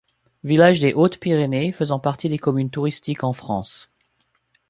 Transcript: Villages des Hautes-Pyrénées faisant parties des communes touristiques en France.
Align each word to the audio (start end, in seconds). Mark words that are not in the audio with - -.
Villages 0.43 0.79
des 0.79 0.95
Hautes-Pyrénées 0.95 1.71
faisant 1.73 1.99
parties 1.99 2.27
des 2.27 2.39
communes 2.39 2.71
touristiques 2.71 3.23
en 3.23 3.33
France. 3.33 3.91